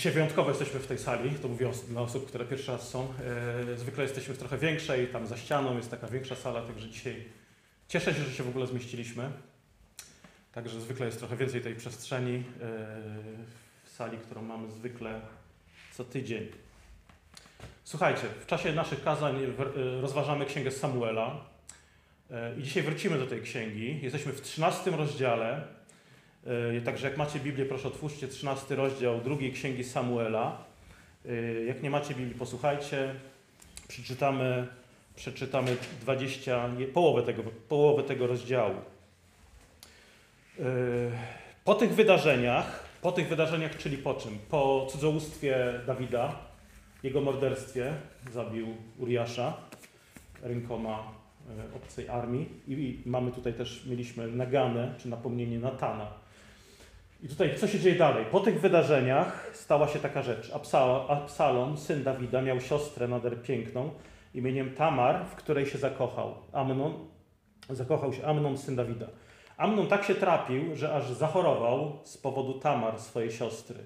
[0.00, 3.14] Dzisiaj wyjątkowo jesteśmy w tej sali, to mówię dla osób, które pierwszy raz są.
[3.72, 7.24] E, zwykle jesteśmy w trochę większej, tam za ścianą jest taka większa sala, także dzisiaj
[7.88, 9.30] cieszę się, że się w ogóle zmieściliśmy.
[10.52, 12.42] Także zwykle jest trochę więcej tej przestrzeni e,
[13.84, 15.20] w sali, którą mamy zwykle
[15.92, 16.48] co tydzień.
[17.84, 21.44] Słuchajcie, w czasie naszych kazań e, rozważamy Księgę Samuela
[22.58, 24.00] i dzisiaj wrócimy do tej księgi.
[24.02, 25.79] Jesteśmy w 13 rozdziale.
[26.46, 30.64] E, także jak macie Biblię, proszę otwórzcie 13 rozdział drugiej księgi Samuela.
[31.26, 33.14] E, jak nie macie Biblii, posłuchajcie.
[33.88, 34.66] Przeczytamy,
[35.16, 38.74] przeczytamy 20, nie, połowę, tego, połowę tego rozdziału.
[40.58, 40.62] E,
[41.64, 44.38] po tych wydarzeniach, po tych wydarzeniach, czyli po czym?
[44.50, 46.38] Po cudzołóstwie Dawida,
[47.02, 47.94] jego morderstwie,
[48.32, 48.66] zabił
[48.98, 49.56] Uriasza
[50.42, 51.20] rękoma
[51.76, 56.19] obcej armii i mamy tutaj też, mieliśmy naganę, czy napomnienie Natana,
[57.22, 58.24] i tutaj co się dzieje dalej?
[58.30, 60.52] Po tych wydarzeniach stała się taka rzecz.
[61.08, 63.90] Absalom, syn Dawida, miał siostrę nader piękną
[64.34, 66.34] imieniem Tamar, w której się zakochał.
[66.52, 66.94] Amnon,
[67.70, 69.06] zakochał się Amnon, syn Dawida.
[69.56, 73.84] Amnon tak się trapił, że aż zachorował z powodu Tamar, swojej siostry.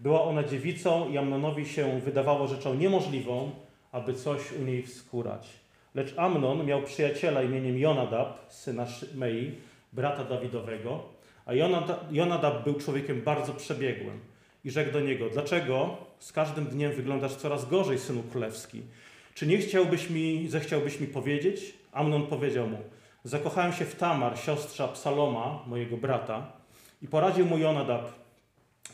[0.00, 3.50] Była ona dziewicą i Amnonowi się wydawało rzeczą niemożliwą,
[3.92, 5.48] aby coś u niej wskórać.
[5.94, 9.54] Lecz Amnon miał przyjaciela imieniem Jonadab, syna Mei,
[9.92, 11.13] brata Dawidowego,
[11.46, 11.52] a
[12.10, 14.20] Jonadab był człowiekiem bardzo przebiegłym
[14.64, 18.82] i rzekł do niego: Dlaczego z każdym dniem wyglądasz coraz gorzej, synu królewski?
[19.34, 21.74] Czy nie chciałbyś mi, zechciałbyś mi powiedzieć?
[21.92, 22.78] Amnon powiedział mu:
[23.24, 26.52] Zakochałem się w Tamar, siostrze Absaloma, mojego brata,
[27.02, 28.12] i poradził mu Jonadab: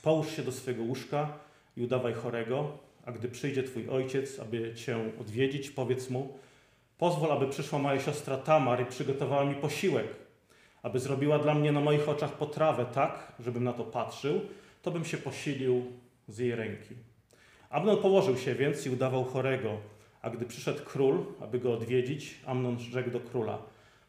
[0.02, 1.38] Połóż się do swego łóżka
[1.76, 6.38] i udawaj chorego, a gdy przyjdzie twój ojciec, aby cię odwiedzić, powiedz mu:
[6.98, 10.06] Pozwól, aby przyszła moja siostra Tamar i przygotowała mi posiłek
[10.82, 14.40] aby zrobiła dla mnie na moich oczach potrawę tak, żebym na to patrzył,
[14.82, 15.84] to bym się posilił
[16.28, 16.94] z jej ręki.
[17.70, 19.76] Amnon położył się więc i udawał chorego,
[20.22, 23.58] a gdy przyszedł król, aby go odwiedzić, Amnon rzekł do króla: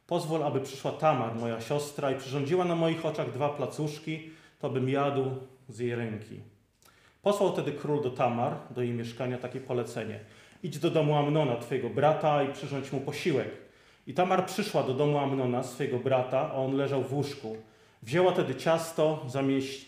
[0.07, 4.29] Pozwól, aby przyszła Tamar, moja siostra, i przyrządziła na moich oczach dwa placuszki,
[4.59, 5.25] to bym jadł
[5.69, 6.39] z jej ręki.
[7.21, 10.19] Posłał wtedy król do Tamar, do jej mieszkania, takie polecenie:
[10.63, 13.70] Idź do domu Amnona, twojego brata, i przyrządź mu posiłek
[14.07, 17.57] i Tamar przyszła do domu Amnona, swojego brata, a on leżał w łóżku.
[18.03, 19.25] Wzięła tedy ciasto,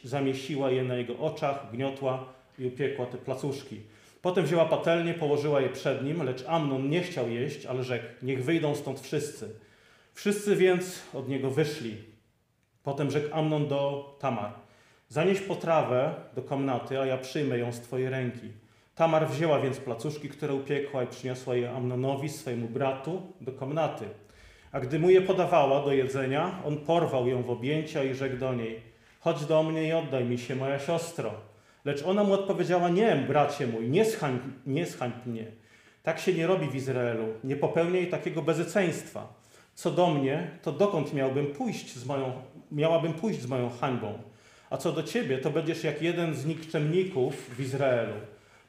[0.04, 2.26] zamieściła je na jego oczach, gniotła
[2.60, 3.82] i upiekła te placuszki.
[4.22, 8.44] Potem wzięła patelnię, położyła je przed nim, lecz Amnon nie chciał jeść, ale rzekł, niech
[8.44, 9.56] wyjdą stąd wszyscy.
[10.14, 11.98] Wszyscy więc od niego wyszli.
[12.84, 14.54] Potem rzekł Amnon do Tamar,
[15.10, 18.63] zanieś potrawę do komnaty, a ja przyjmę ją z twojej ręki.
[18.96, 24.06] Tamar wzięła więc placuszki, które upiekła i przyniosła je Amnonowi, swojemu bratu, do komnaty.
[24.72, 28.54] A gdy mu je podawała do jedzenia, on porwał ją w objęcia i rzekł do
[28.54, 28.82] niej:
[29.20, 31.32] Chodź do mnie i oddaj mi się, moja siostro.
[31.86, 35.46] Lecz ona mu odpowiedziała: Nie, bracie mój, nie zhań, nie zhańb mnie.
[36.04, 37.26] Tak się nie robi w Izraelu.
[37.44, 39.34] Nie popełniaj takiego bezeceństwa.
[39.74, 42.32] Co do mnie, to dokąd miałbym pójść z moją,
[42.72, 44.20] miałabym pójść z moją hańbą?
[44.70, 48.14] A co do ciebie, to będziesz jak jeden z nikczemników w Izraelu.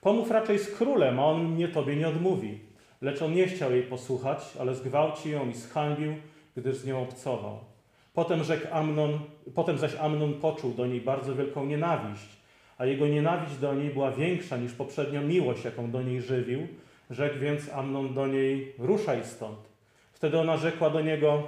[0.05, 2.59] Pomów raczej z królem, a on mnie tobie nie odmówi.
[3.01, 6.15] Lecz on nie chciał jej posłuchać, ale zgwałcił ją i zhańbił,
[6.57, 7.59] gdyż z nią obcował.
[8.15, 9.19] Potem, rzekł Amnon,
[9.55, 12.29] potem zaś Amnon poczuł do niej bardzo wielką nienawiść,
[12.79, 16.67] a jego nienawiść do niej była większa niż poprzednio miłość, jaką do niej żywił.
[17.11, 19.59] Rzekł więc Amnon do niej, ruszaj stąd.
[20.13, 21.43] Wtedy ona rzekła do niego,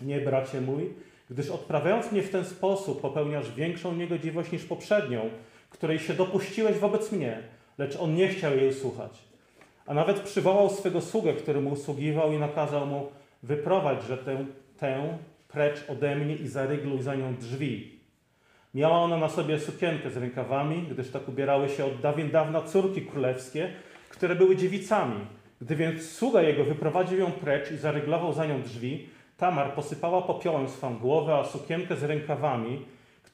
[0.00, 0.92] nie bracie mój,
[1.30, 5.30] gdyż odprawiając mnie w ten sposób popełniasz większą niegodziwość niż poprzednią,
[5.70, 9.18] której się dopuściłeś wobec mnie lecz on nie chciał jej słuchać.
[9.86, 13.08] A nawet przywołał swego sługę, który mu usługiwał i nakazał mu
[13.42, 14.46] wyprowadź, że tę,
[14.78, 17.98] tę precz ode mnie i zarygluj za nią drzwi.
[18.74, 23.02] Miała ona na sobie sukienkę z rękawami, gdyż tak ubierały się od dawien dawna córki
[23.02, 23.72] królewskie,
[24.08, 25.20] które były dziewicami.
[25.60, 30.68] Gdy więc sługa jego wyprowadził ją precz i zaryglował za nią drzwi, Tamar posypała popiołem
[30.68, 32.84] swą głowę, a sukienkę z rękawami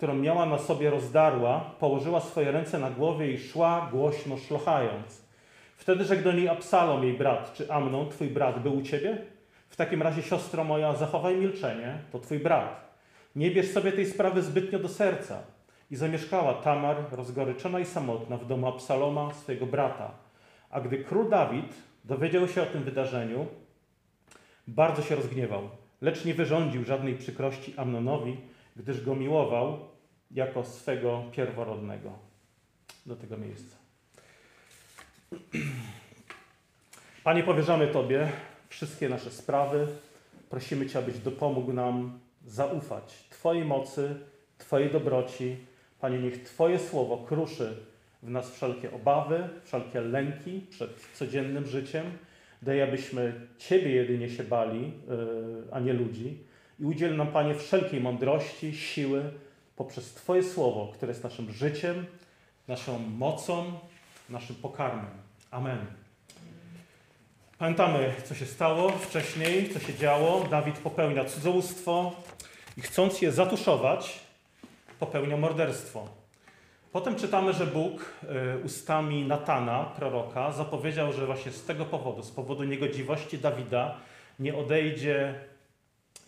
[0.02, 5.22] którą miała na sobie rozdarła, położyła swoje ręce na głowie i szła głośno szlochając.
[5.76, 9.18] Wtedy rzekł do niej Absalom, jej brat, czy Amnon, twój brat, był u ciebie?
[9.68, 12.94] W takim razie, siostro moja, zachowaj milczenie, to twój brat.
[13.36, 15.42] Nie bierz sobie tej sprawy zbytnio do serca.
[15.90, 20.10] I zamieszkała Tamar, rozgoryczona i samotna, w domu Absaloma, swojego brata.
[20.70, 23.46] A gdy król Dawid dowiedział się o tym wydarzeniu,
[24.68, 25.62] bardzo się rozgniewał,
[26.00, 28.36] lecz nie wyrządził żadnej przykrości Amnonowi,
[28.76, 29.91] gdyż go miłował
[30.32, 32.12] jako swego pierworodnego
[33.06, 33.76] do tego miejsca.
[37.24, 38.28] Panie, powierzamy Tobie
[38.68, 39.86] wszystkie nasze sprawy.
[40.50, 44.16] Prosimy Cię, abyś dopomógł nam zaufać Twojej mocy,
[44.58, 45.56] Twojej dobroci.
[46.00, 47.76] Panie, niech Twoje słowo kruszy
[48.22, 52.06] w nas wszelkie obawy, wszelkie lęki przed codziennym życiem.
[52.62, 54.92] Daje, abyśmy Ciebie jedynie się bali, yy,
[55.72, 56.38] a nie ludzi.
[56.80, 59.22] I udziel nam, Panie, wszelkiej mądrości, siły
[59.82, 62.06] poprzez Twoje słowo, które jest naszym życiem,
[62.68, 63.78] naszą mocą,
[64.30, 65.10] naszym pokarmem.
[65.50, 65.86] Amen.
[67.58, 70.44] Pamiętamy, co się stało wcześniej, co się działo.
[70.50, 72.12] Dawid popełnia cudzołóstwo
[72.76, 74.20] i chcąc je zatuszować,
[74.98, 76.08] popełnia morderstwo.
[76.92, 82.30] Potem czytamy, że Bóg y, ustami Natana, proroka, zapowiedział, że właśnie z tego powodu, z
[82.30, 83.96] powodu niegodziwości Dawida,
[84.38, 85.34] nie odejdzie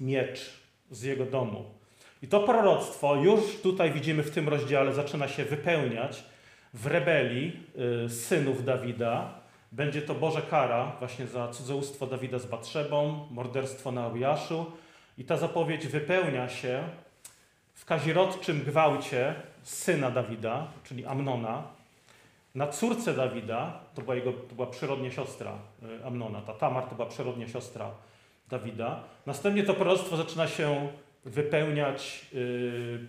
[0.00, 0.60] miecz
[0.90, 1.73] z jego domu.
[2.24, 6.24] I to proroctwo już tutaj widzimy w tym rozdziale zaczyna się wypełniać
[6.74, 7.60] w rebelii
[8.04, 9.34] y, synów Dawida.
[9.72, 14.66] Będzie to Boże kara właśnie za cudzołóstwo Dawida z Batrzebą, morderstwo na Uriaszu.
[15.18, 16.82] I ta zapowiedź wypełnia się
[17.74, 21.62] w kazirodczym gwałcie syna Dawida, czyli Amnona,
[22.54, 25.52] na córce Dawida, to była, jego, to była przyrodnia siostra
[26.02, 27.90] y, Amnona, ta Tamar to była przyrodnia siostra
[28.48, 29.02] Dawida.
[29.26, 30.88] Następnie to proroctwo zaczyna się
[31.24, 33.08] wypełniać yy,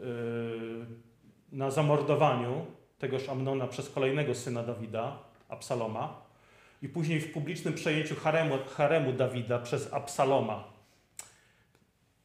[0.00, 0.06] yy,
[1.52, 2.66] na zamordowaniu
[2.98, 5.18] tegoż Amnona przez kolejnego syna Dawida,
[5.48, 6.22] Absaloma,
[6.82, 10.64] i później w publicznym przejęciu haremu, haremu Dawida przez Absaloma.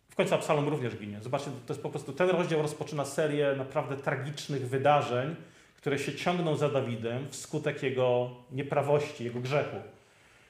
[0.10, 1.22] W końcu Absalom również ginie.
[1.22, 5.36] Zobaczcie, to jest po prostu ten rozdział rozpoczyna serię naprawdę tragicznych wydarzeń,
[5.78, 9.78] które się ciągną za Dawidem wskutek jego nieprawości, jego grzechu.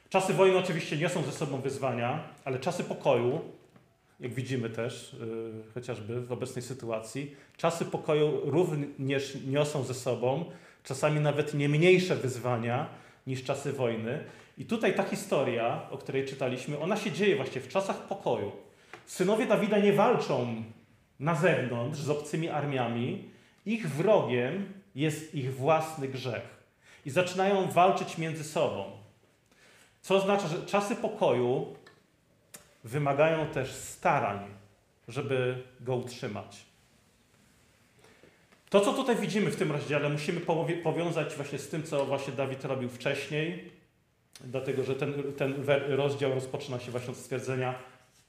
[0.09, 3.41] Czasy wojny oczywiście niosą ze sobą wyzwania, ale czasy pokoju,
[4.21, 10.45] jak widzimy też yy, chociażby w obecnej sytuacji, czasy pokoju również niosą ze sobą
[10.83, 12.89] czasami nawet nie mniejsze wyzwania
[13.27, 14.23] niż czasy wojny.
[14.57, 18.51] I tutaj ta historia, o której czytaliśmy, ona się dzieje właśnie w czasach pokoju.
[19.05, 20.63] Synowie Dawida nie walczą
[21.19, 23.29] na zewnątrz z obcymi armiami.
[23.65, 26.61] Ich wrogiem jest ich własny grzech.
[27.05, 28.83] I zaczynają walczyć między sobą.
[30.01, 31.75] Co oznacza, że czasy pokoju
[32.83, 34.39] wymagają też starań,
[35.07, 36.65] żeby go utrzymać.
[38.69, 40.41] To, co tutaj widzimy w tym rozdziale, musimy
[40.83, 43.71] powiązać właśnie z tym, co właśnie Dawid robił wcześniej,
[44.43, 45.53] dlatego że ten, ten
[45.87, 47.75] rozdział rozpoczyna się właśnie od stwierdzenia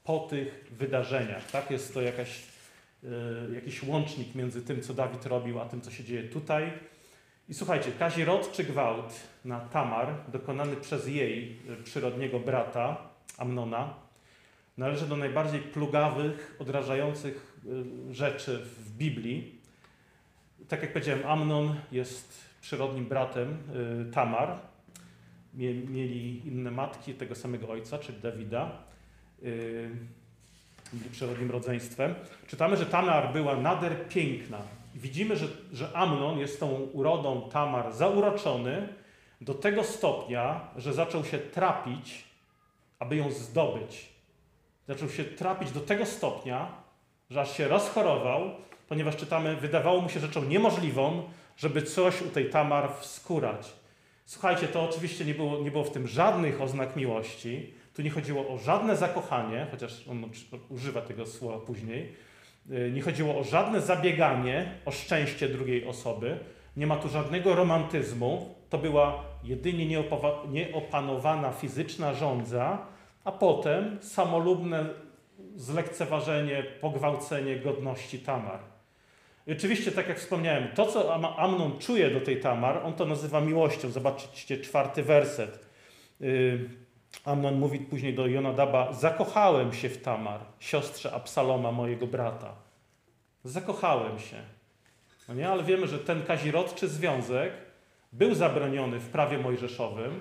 [0.03, 1.51] po tych wydarzeniach.
[1.51, 1.71] Tak?
[1.71, 2.43] Jest to jakaś,
[3.03, 3.09] yy,
[3.55, 6.73] jakiś łącznik między tym, co Dawid robił, a tym, co się dzieje tutaj.
[7.49, 9.13] I słuchajcie, kazirodczy gwałt
[9.45, 12.97] na Tamar, dokonany przez jej e, przyrodniego brata,
[13.37, 13.93] Amnona,
[14.77, 17.57] należy do najbardziej plugawych, odrażających
[18.09, 19.59] e, rzeczy w Biblii.
[20.67, 23.57] Tak jak powiedziałem, Amnon jest przyrodnim bratem
[24.09, 24.59] y, Tamar.
[25.53, 28.71] Mieli inne matki tego samego ojca, czyli Dawida.
[29.43, 29.89] Y,
[30.93, 32.15] byli przyrodnim rodzeństwem.
[32.47, 34.57] Czytamy, że Tamar była nader piękna.
[34.95, 38.87] Widzimy, że, że Amnon jest tą urodą Tamar zauroczony
[39.41, 42.23] do tego stopnia, że zaczął się trapić,
[42.99, 44.12] aby ją zdobyć.
[44.87, 46.71] Zaczął się trapić do tego stopnia,
[47.29, 48.51] że aż się rozchorował
[48.93, 51.23] ponieważ czytamy, wydawało mu się rzeczą niemożliwą,
[51.57, 53.73] żeby coś u tej Tamar wskórać.
[54.25, 57.73] Słuchajcie, to oczywiście nie było, nie było w tym żadnych oznak miłości.
[57.93, 60.29] Tu nie chodziło o żadne zakochanie, chociaż on
[60.69, 62.13] używa tego słowa później.
[62.71, 66.39] Y, nie chodziło o żadne zabieganie o szczęście drugiej osoby.
[66.77, 68.55] Nie ma tu żadnego romantyzmu.
[68.69, 70.03] To była jedynie
[70.47, 72.77] nieopanowana fizyczna żądza,
[73.23, 74.85] a potem samolubne
[75.55, 78.59] zlekceważenie, pogwałcenie godności Tamar.
[79.47, 83.41] I oczywiście, tak jak wspomniałem, to, co Amnon czuje do tej Tamar, on to nazywa
[83.41, 83.89] miłością.
[83.89, 85.59] Zobaczcie czwarty werset.
[86.21, 86.69] Y,
[87.25, 92.55] Amnon mówi później do Jonadaba: Zakochałem się w Tamar, siostrze Absaloma, mojego brata.
[93.43, 94.37] Zakochałem się.
[95.27, 97.53] No nie, ale wiemy, że ten kazirodczy związek
[98.13, 100.19] był zabroniony w prawie mojżeszowym.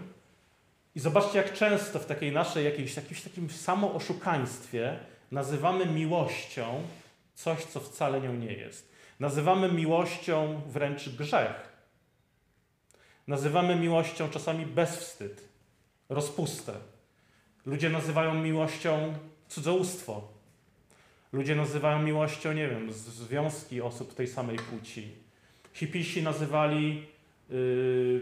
[0.94, 4.99] I zobaczcie, jak często w takiej naszej jakiejś, jakimś takim samooszukaństwie
[5.30, 6.82] nazywamy miłością
[7.34, 8.92] coś, co wcale nią nie jest.
[9.20, 11.72] Nazywamy miłością wręcz grzech.
[13.26, 15.49] Nazywamy miłością czasami bezwstyd,
[16.08, 16.75] rozpustę.
[17.66, 19.14] Ludzie nazywają miłością
[19.49, 20.28] cudzołóstwo.
[21.32, 25.12] Ludzie nazywają miłością, nie wiem, związki osób tej samej płci.
[25.72, 27.06] Hipisi nazywali
[27.50, 28.20] yy,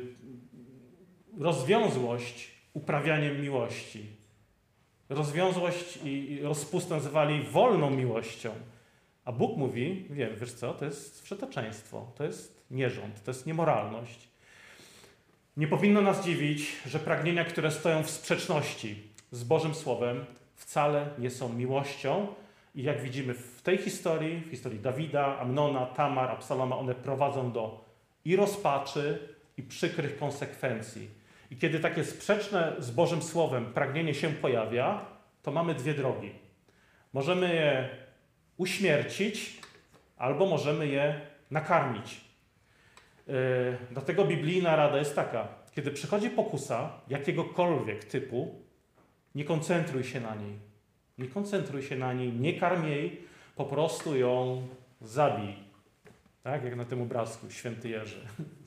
[1.38, 4.06] rozwiązłość uprawianiem miłości.
[5.08, 8.50] Rozwiązłość i rozpustę nazywali wolną miłością.
[9.24, 14.28] A Bóg mówi, wiem, wiesz co, to jest wszeteczeństwo, to jest nierząd, to jest niemoralność.
[15.56, 20.24] Nie powinno nas dziwić, że pragnienia, które stoją w sprzeczności z Bożym Słowem,
[20.54, 22.26] wcale nie są miłością.
[22.74, 27.84] I jak widzimy w tej historii, w historii Dawida, Amnona, Tamar, Absaloma, one prowadzą do
[28.24, 31.19] i rozpaczy, i przykrych konsekwencji.
[31.50, 35.04] I kiedy takie sprzeczne z Bożym Słowem pragnienie się pojawia,
[35.42, 36.32] to mamy dwie drogi.
[37.12, 37.88] Możemy je
[38.56, 39.60] uśmiercić,
[40.16, 42.20] albo możemy je nakarmić.
[43.26, 43.34] Yy,
[43.90, 48.54] dlatego biblijna rada jest taka: kiedy przychodzi pokusa jakiegokolwiek typu,
[49.34, 50.58] nie koncentruj się na niej.
[51.18, 53.20] Nie koncentruj się na niej, nie karm jej,
[53.56, 54.62] po prostu ją
[55.00, 55.54] zabij.
[56.42, 58.26] Tak jak na tym obrazku święty Jerzy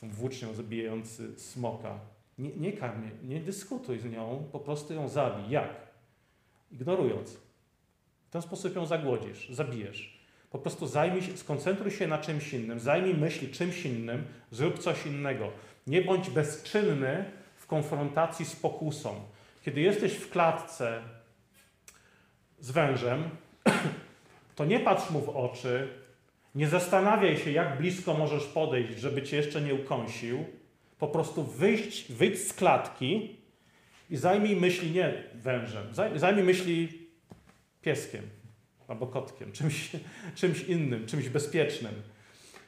[0.00, 1.98] tą włócznią zabijający smoka.
[2.38, 5.50] Nie, nie karm jej, nie dyskutuj z nią, po prostu ją zabij.
[5.50, 5.86] Jak?
[6.72, 7.36] Ignorując.
[8.26, 10.16] W ten sposób ją zagłodzisz, zabijesz.
[10.50, 15.06] Po prostu zajmij się, skoncentruj się na czymś innym, zajmij myśli czymś innym, zrób coś
[15.06, 15.50] innego.
[15.86, 17.24] Nie bądź bezczynny
[17.56, 19.20] w konfrontacji z pokusą.
[19.64, 21.02] Kiedy jesteś w klatce
[22.60, 23.30] z wężem,
[24.56, 25.88] to nie patrz mu w oczy,
[26.56, 30.44] nie zastanawiaj się, jak blisko możesz podejść, żeby cię jeszcze nie ukąsił.
[30.98, 33.36] Po prostu wyjść, wyjść z klatki
[34.10, 37.08] i zajmij myśli nie wężem, zajmij myśli
[37.82, 38.22] pieskiem
[38.88, 39.90] albo kotkiem, czymś,
[40.34, 41.94] czymś innym, czymś bezpiecznym.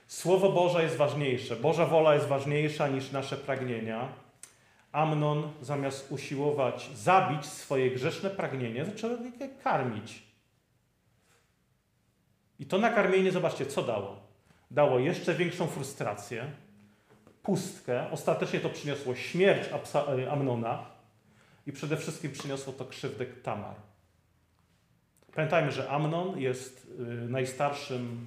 [0.07, 4.09] Słowo Boże jest ważniejsze, Boża wola jest ważniejsza niż nasze pragnienia.
[4.93, 10.28] Amnon zamiast usiłować zabić swoje grzeszne pragnienie, zaczął je karmić.
[12.59, 14.21] I to nakarmienie, zobaczcie, co dało?
[14.71, 16.51] Dało jeszcze większą frustrację,
[17.43, 18.11] pustkę.
[18.11, 20.87] Ostatecznie to przyniosło śmierć e, Amnona
[21.67, 23.75] i przede wszystkim przyniosło to krzywdę Tamar.
[25.35, 28.27] Pamiętajmy, że Amnon jest y, najstarszym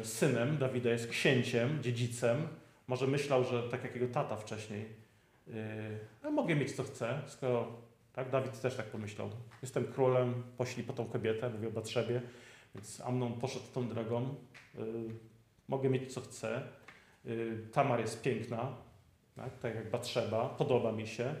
[0.00, 2.48] y, synem Dawida, jest księciem, dziedzicem.
[2.86, 4.86] Może myślał, że tak jak jego tata wcześniej,
[6.22, 7.72] no mogę mieć co chcę, skoro
[8.12, 9.30] tak, Dawid też tak pomyślał.
[9.62, 12.22] Jestem królem, poślij po tą kobietę, mówię o Batrzebie,
[12.76, 14.34] więc Amnon poszedł tą drogą.
[15.68, 16.62] Mogę mieć co chcę.
[17.72, 18.76] Tamar jest piękna,
[19.36, 21.34] tak, tak jak Batrzeba, podoba mi się.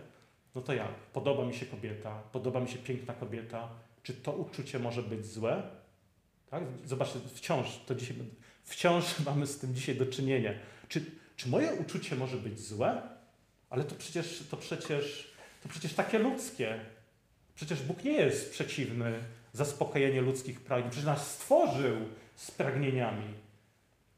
[0.54, 0.94] No to jak?
[0.94, 3.68] Podoba mi się kobieta, podoba mi się piękna kobieta,
[4.02, 5.62] czy to uczucie może być złe?
[6.50, 6.62] Tak?
[6.84, 8.16] Zobaczcie, wciąż, to dzisiaj,
[8.62, 10.52] wciąż mamy z tym dzisiaj do czynienia.
[10.88, 11.04] Czy,
[11.36, 13.02] czy moje uczucie może być złe?
[13.70, 16.80] Ale to przecież, to przecież, to przecież takie ludzkie.
[17.54, 19.12] Przecież Bóg nie jest przeciwny
[19.56, 20.90] zaspokojeniu ludzkich pragnień.
[20.90, 21.96] Przecież nas stworzył
[22.34, 23.34] z pragnieniami.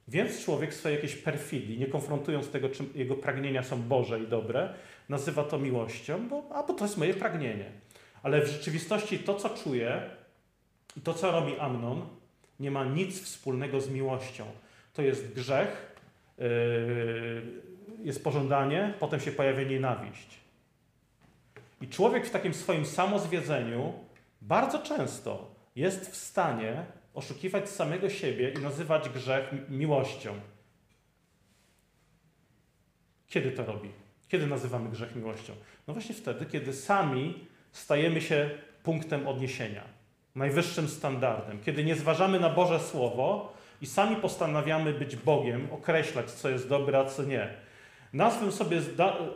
[0.08, 4.74] Więc człowiek swojej jakiejś perfidii, nie konfrontując tego, czy jego pragnienia są Boże i dobre,
[5.08, 7.70] nazywa to miłością, bo, a bo to jest moje pragnienie.
[8.22, 10.02] Ale w rzeczywistości to, co czuje
[10.96, 12.06] i to, co robi Amnon,
[12.60, 14.44] nie ma nic wspólnego z miłością.
[14.94, 15.96] To jest grzech,
[16.38, 16.44] yy,
[18.04, 20.28] jest pożądanie, potem się pojawia nienawiść.
[21.80, 23.92] I człowiek w takim swoim samozwiedzeniu
[24.40, 30.34] bardzo często jest w stanie oszukiwać samego siebie i nazywać grzech miłością.
[33.26, 33.90] Kiedy to robi?
[34.28, 35.52] Kiedy nazywamy grzech miłością?
[35.86, 38.50] No właśnie wtedy, kiedy sami stajemy się
[38.82, 39.84] punktem odniesienia,
[40.34, 41.60] najwyższym standardem.
[41.60, 43.52] Kiedy nie zważamy na Boże Słowo
[43.82, 47.67] i sami postanawiamy być Bogiem, określać, co jest dobre, a co nie.
[48.12, 48.80] Nazwę sobie,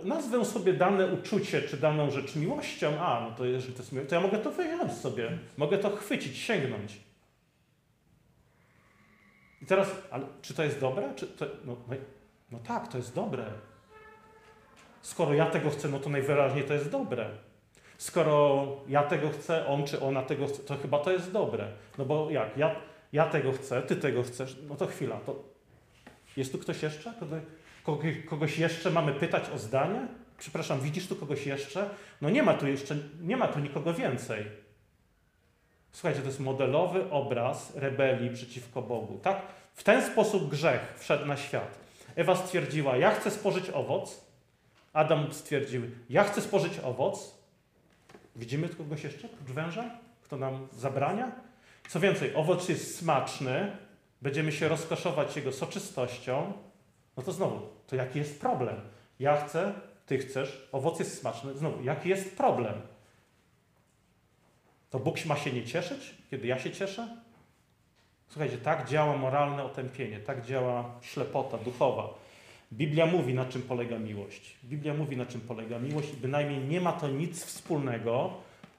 [0.04, 4.10] nazwę sobie dane uczucie czy daną rzecz miłością, a no to jeżeli to jest miłość,
[4.10, 7.00] to ja mogę to wyjąć sobie, mogę to chwycić, sięgnąć.
[9.62, 11.14] I teraz, ale czy to jest dobre?
[11.16, 11.96] Czy to, no, no,
[12.50, 13.44] no tak, to jest dobre.
[15.02, 17.30] Skoro ja tego chcę, no to najwyraźniej to jest dobre.
[17.98, 21.68] Skoro ja tego chcę, on czy ona tego chce, to chyba to jest dobre.
[21.98, 22.56] No bo jak?
[22.56, 22.76] Ja,
[23.12, 25.16] ja tego chcę, ty tego chcesz, no to chwila.
[25.16, 25.42] To
[26.36, 27.12] jest tu ktoś jeszcze?
[28.26, 30.08] Kogoś jeszcze mamy pytać o zdanie?
[30.38, 31.90] Przepraszam, widzisz tu kogoś jeszcze?
[32.20, 34.44] No nie ma tu jeszcze, nie ma tu nikogo więcej.
[35.92, 39.18] Słuchajcie, to jest modelowy obraz rebelii przeciwko Bogu.
[39.22, 39.42] Tak?
[39.74, 41.78] W ten sposób grzech wszedł na świat.
[42.16, 44.20] Ewa stwierdziła, ja chcę spożyć owoc.
[44.92, 47.34] Adam stwierdził, ja chcę spożyć owoc.
[48.36, 49.84] Widzimy tu kogoś jeszcze oprócz węża?
[50.22, 51.32] Kto nam zabrania?
[51.88, 53.76] Co więcej, owoc jest smaczny,
[54.22, 56.52] będziemy się rozkoszować jego soczystością,
[57.16, 58.76] no to znowu, to jaki jest problem?
[59.18, 59.72] Ja chcę,
[60.06, 61.54] ty chcesz, owoc jest smaczny.
[61.54, 62.74] Znowu, jaki jest problem?
[64.90, 67.16] To Bóg ma się nie cieszyć, kiedy ja się cieszę?
[68.28, 72.14] Słuchajcie, tak działa moralne otępienie, tak działa ślepota duchowa.
[72.72, 74.56] Biblia mówi, na czym polega miłość.
[74.64, 78.34] Biblia mówi, na czym polega miłość i bynajmniej nie ma to nic wspólnego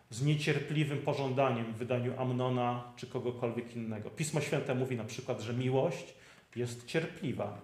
[0.09, 4.09] z niecierpliwym pożądaniem w wydaniu Amnona czy kogokolwiek innego.
[4.09, 6.13] Pismo Święte mówi na przykład, że miłość
[6.55, 7.57] jest cierpliwa.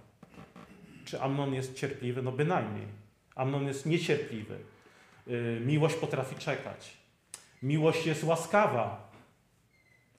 [1.10, 2.22] Czy Amnon jest cierpliwy?
[2.22, 2.88] No bynajmniej.
[3.36, 4.60] Amnon jest niecierpliwy.
[5.28, 6.98] Yy, miłość potrafi czekać.
[7.64, 9.12] Miłość jest łaskawa.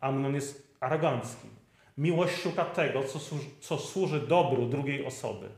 [0.01, 1.49] Amnon jest arogancki.
[1.99, 5.49] Miłość szuka tego, co służy, co służy dobru drugiej osoby.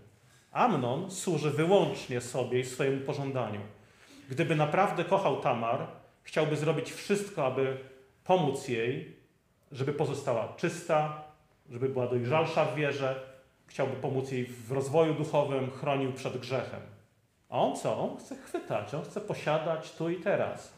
[0.51, 3.61] Amnon służy wyłącznie sobie i swojemu pożądaniu.
[4.29, 5.87] Gdyby naprawdę kochał Tamar,
[6.23, 7.77] chciałby zrobić wszystko, aby
[8.25, 9.17] pomóc jej,
[9.73, 11.23] żeby pozostała czysta,
[11.71, 13.32] żeby była dojrzalsza w wierze,
[13.73, 16.81] chciałby pomóc jej w rozwoju duchowym, chronił przed grzechem.
[17.49, 17.99] A on co?
[17.99, 20.73] On chce chwytać, on chce posiadać tu i teraz.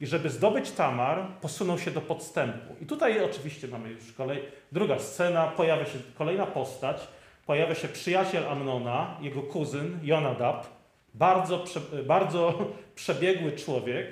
[0.00, 2.74] I żeby zdobyć Tamar, posunął się do podstępu.
[2.80, 7.08] I tutaj oczywiście mamy już kolej, druga scena, pojawia się kolejna postać,
[7.46, 10.66] pojawia się przyjaciel Amnona, jego kuzyn Jonadab,
[11.14, 12.54] bardzo, prze, bardzo
[12.94, 14.06] przebiegły człowiek.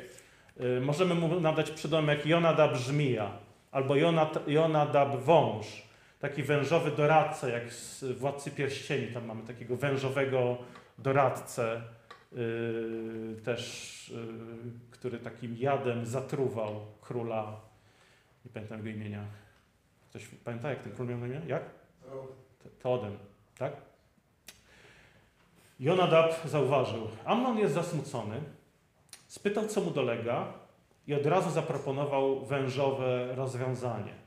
[0.61, 3.31] Y, możemy mu nadać przydomek Jonadab Żmija
[3.73, 3.95] albo
[4.47, 5.92] Jonadab Wąż,
[6.23, 10.59] taki wężowy doradca, jak z Władcy Pierścieni, tam mamy takiego wężowego
[10.99, 11.83] doradcę,
[12.33, 17.61] yy, też, yy, który takim jadem zatruwał króla,
[18.45, 19.25] nie pamiętam jego imienia.
[20.11, 21.41] Ktoś pamięta, jak ten król miał na imię?
[21.47, 21.63] Jak?
[22.83, 23.19] Teodem,
[23.59, 23.73] tak?
[25.81, 28.41] Jonadab zauważył, Amnon jest zasmucony,
[29.29, 30.53] spytał, co mu dolega
[31.07, 34.22] i od razu zaproponował wężowe rozwiązanie.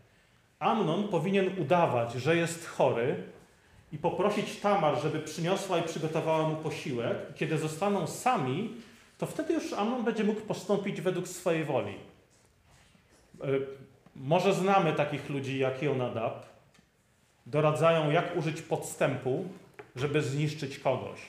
[0.65, 3.24] Amnon powinien udawać, że jest chory
[3.91, 7.17] i poprosić Tamar, żeby przyniosła i przygotowała mu posiłek.
[7.36, 8.74] Kiedy zostaną sami,
[9.17, 11.93] to wtedy już Amnon będzie mógł postąpić według swojej woli.
[13.41, 13.48] E,
[14.15, 16.45] może znamy takich ludzi jak Jonadab.
[17.45, 19.45] Doradzają, jak użyć podstępu,
[19.95, 21.19] żeby zniszczyć kogoś.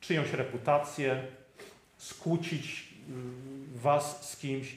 [0.00, 1.22] Czyjąś reputację,
[1.96, 4.76] skłócić mm, was z kimś.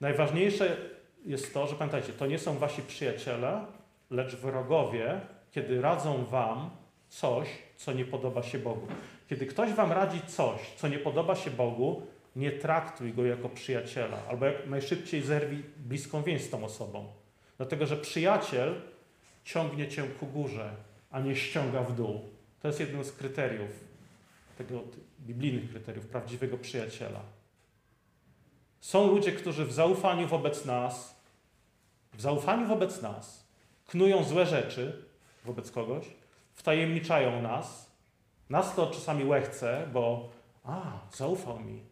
[0.00, 0.76] Najważniejsze
[1.24, 3.66] jest to, że pamiętajcie, to nie są wasi przyjaciele,
[4.10, 6.70] lecz wrogowie, kiedy radzą wam
[7.08, 8.86] coś, co nie podoba się Bogu.
[9.28, 12.02] Kiedy ktoś wam radzi coś, co nie podoba się Bogu,
[12.36, 17.06] nie traktuj go jako przyjaciela, albo jak najszybciej zerwij bliską więź z tą osobą.
[17.56, 18.80] Dlatego, że przyjaciel
[19.44, 20.70] ciągnie cię ku górze,
[21.10, 22.20] a nie ściąga w dół.
[22.60, 23.70] To jest jedno z kryteriów,
[24.58, 24.80] tego
[25.20, 27.20] biblijnych kryteriów prawdziwego przyjaciela.
[28.80, 31.11] Są ludzie, którzy w zaufaniu wobec nas,
[32.12, 33.46] w zaufaniu wobec nas,
[33.86, 35.04] knują złe rzeczy
[35.44, 36.06] wobec kogoś,
[36.52, 37.92] wtajemniczają nas.
[38.50, 40.30] Nas to czasami łechce, bo
[40.64, 41.82] a, zaufał mi,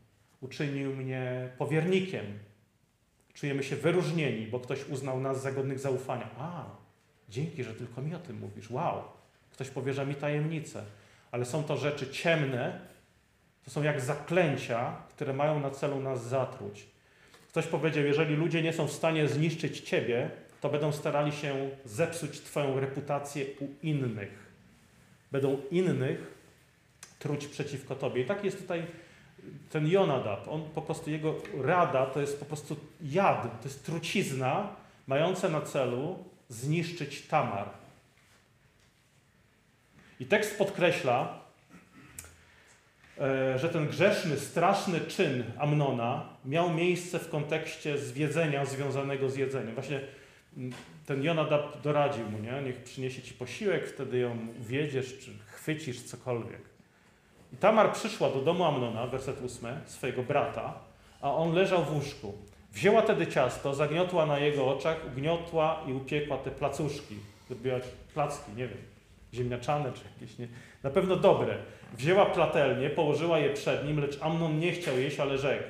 [0.41, 2.39] uczynił mnie powiernikiem.
[3.35, 6.31] Czujemy się wyróżnieni, bo ktoś uznał nas za godnych zaufania.
[6.39, 6.65] A,
[7.29, 8.71] dzięki, że tylko mi o tym mówisz.
[8.71, 9.03] Wow,
[9.51, 10.85] ktoś powierza mi tajemnicę.
[11.33, 12.81] Ale są to rzeczy ciemne,
[13.65, 16.87] to są jak zaklęcia, które mają na celu nas zatruć.
[17.51, 22.41] Ktoś powiedział, jeżeli ludzie nie są w stanie zniszczyć ciebie, to będą starali się zepsuć
[22.41, 24.51] twoją reputację u innych.
[25.33, 26.35] Będą innych
[27.19, 28.23] truć przeciwko tobie.
[28.23, 28.87] I tak jest tutaj
[29.71, 30.49] ten Jonadab.
[30.49, 35.61] On po prostu, jego rada to jest po prostu jad, to jest trucizna mająca na
[35.61, 37.69] celu zniszczyć Tamar.
[40.21, 41.40] I tekst podkreśla,
[43.57, 49.75] że ten grzeszny, straszny czyn Amnona miał miejsce w kontekście zwiedzenia związanego z jedzeniem.
[49.75, 50.01] Właśnie
[50.57, 50.73] mm,
[51.07, 52.63] ten Jonadab doradził mu, nie?
[52.63, 56.61] niech przyniesie ci posiłek, wtedy ją wiedziesz, czy chwycisz cokolwiek.
[57.53, 60.75] I Tamar przyszła do domu Amnona, werset 8, swojego brata,
[61.21, 62.35] a on leżał w łóżku.
[62.73, 67.15] Wzięła tedy ciasto, zagniotła na jego oczach, ugniotła i upiekła te placuszki.
[67.49, 67.79] Zrobiła
[68.15, 68.79] placki, nie wiem,
[69.35, 70.49] ziemniaczane czy jakieś, nie,
[70.83, 71.59] na pewno dobre.
[71.95, 75.65] Wzięła platelnię, położyła je przed nim, lecz Amnon nie chciał jeść, ale rzekł: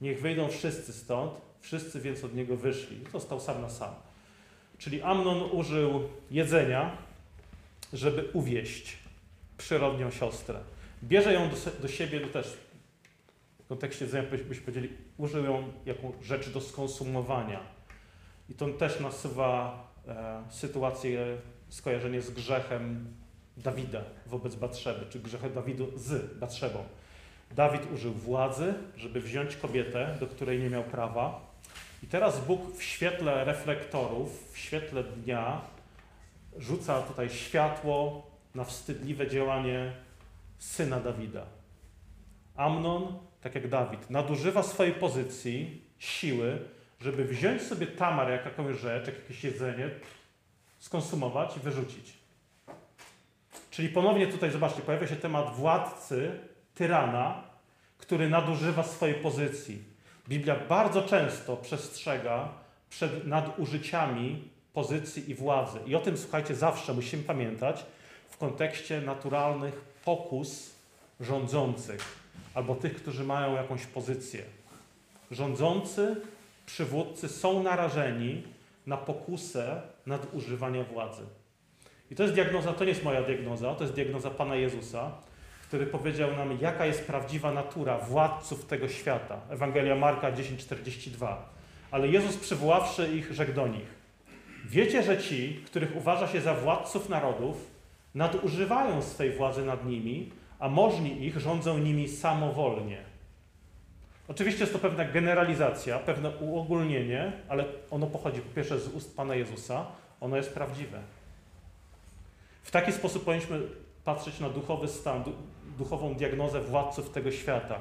[0.00, 1.44] Niech wyjdą wszyscy stąd.
[1.64, 3.00] Wszyscy więc od niego wyszli.
[3.12, 3.94] Został sam na sam.
[4.78, 6.96] Czyli Amnon użył jedzenia,
[7.92, 8.98] żeby uwieść
[9.58, 10.60] przyrodnią siostrę.
[11.02, 12.58] Bierze ją do, do siebie, no też
[13.64, 17.60] w kontekście jedzenia byśmy powiedzieli, użył ją jako rzecz do skonsumowania.
[18.50, 21.36] I to też nasuwa e, sytuację,
[21.74, 23.14] skojarzenie z grzechem
[23.56, 26.84] Dawida wobec Batrzeby, czy grzechy Dawidu z Batrzebą.
[27.50, 31.54] Dawid użył władzy, żeby wziąć kobietę, do której nie miał prawa.
[32.02, 35.60] I teraz Bóg w świetle reflektorów, w świetle dnia
[36.56, 39.92] rzuca tutaj światło na wstydliwe działanie
[40.58, 41.46] syna Dawida.
[42.56, 46.58] Amnon, tak jak Dawid, nadużywa swojej pozycji, siły,
[47.00, 49.90] żeby wziąć sobie tamar jak jakąś rzecz, jak jakieś jedzenie,
[50.84, 52.12] skonsumować i wyrzucić.
[53.70, 56.38] Czyli ponownie tutaj, zobaczcie, pojawia się temat władcy,
[56.74, 57.42] tyrana,
[57.98, 59.82] który nadużywa swojej pozycji.
[60.28, 62.48] Biblia bardzo często przestrzega
[62.90, 65.78] przed nadużyciami pozycji i władzy.
[65.86, 67.84] I o tym, słuchajcie, zawsze musimy pamiętać
[68.30, 70.70] w kontekście naturalnych pokus
[71.20, 72.18] rządzących
[72.54, 74.42] albo tych, którzy mają jakąś pozycję.
[75.30, 76.16] Rządzący,
[76.66, 78.53] przywódcy są narażeni
[78.86, 81.22] na pokusę nadużywania władzy.
[82.10, 85.12] I to jest diagnoza, to nie jest moja diagnoza, to jest diagnoza Pana Jezusa,
[85.68, 89.40] który powiedział nam, jaka jest prawdziwa natura władców tego świata.
[89.50, 91.36] Ewangelia Marka 10:42.
[91.90, 93.94] Ale Jezus przywoławszy ich, rzekł do nich:
[94.64, 97.70] Wiecie, że ci, których uważa się za władców narodów,
[98.14, 103.13] nadużywają swej władzy nad nimi, a możni ich rządzą nimi samowolnie.
[104.28, 109.34] Oczywiście jest to pewna generalizacja, pewne uogólnienie, ale ono pochodzi po pierwsze z ust Pana
[109.34, 109.86] Jezusa,
[110.20, 111.00] ono jest prawdziwe.
[112.62, 113.60] W taki sposób powinniśmy
[114.04, 115.24] patrzeć na duchowy stan,
[115.78, 117.78] duchową diagnozę władców tego świata.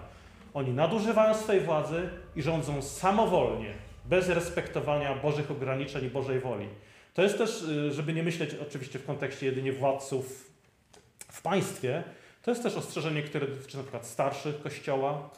[0.54, 3.74] Oni nadużywają swej władzy i rządzą samowolnie,
[4.06, 6.68] bez respektowania Bożych ograniczeń i Bożej woli.
[7.14, 10.52] To jest też, y, żeby nie myśleć oczywiście w kontekście jedynie władców
[11.28, 12.04] w państwie,
[12.42, 15.30] to jest też ostrzeżenie, które dotyczy na przykład starszych kościoła.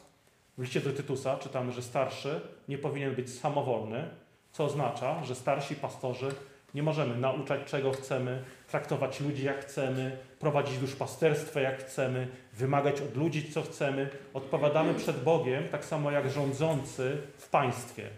[0.57, 4.09] W liście do Tytusa czytamy, że starszy nie powinien być samowolny,
[4.51, 6.31] co oznacza, że starsi pastorzy
[6.73, 13.17] nie możemy nauczać czego chcemy, traktować ludzi jak chcemy, prowadzić duszpasterstwo jak chcemy, wymagać od
[13.17, 14.09] ludzi co chcemy.
[14.33, 18.09] Odpowiadamy przed Bogiem tak samo jak rządzący w państwie.